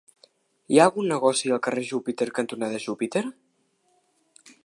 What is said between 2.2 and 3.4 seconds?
cantonada Júpiter?